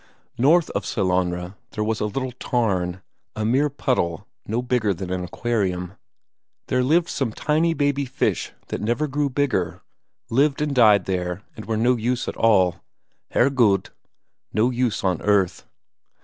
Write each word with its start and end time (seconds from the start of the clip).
North 0.39 0.71
of 0.71 0.83
Sellanraa 0.83 1.55
there 1.73 1.83
was 1.83 1.99
a 1.99 2.07
little 2.07 2.31
tarn, 2.39 3.03
a 3.35 3.45
mere 3.45 3.69
puddle, 3.69 4.25
no 4.47 4.63
bigger 4.63 4.95
than 4.95 5.11
an 5.11 5.23
aquarium. 5.23 5.93
There 6.69 6.81
lived 6.83 7.07
some 7.07 7.31
tiny 7.31 7.75
baby 7.75 8.05
fish 8.05 8.51
that 8.69 8.81
never 8.81 9.05
grew 9.05 9.29
bigger, 9.29 9.83
lived 10.31 10.59
and 10.59 10.73
died 10.73 11.05
there 11.05 11.43
and 11.55 11.65
were 11.65 11.77
no 11.77 11.95
use 11.97 12.27
at 12.27 12.35
all 12.35 12.77
Herregud! 13.35 13.91
no 14.51 14.71
use 14.71 15.03
on 15.03 15.21
earth. 15.21 15.67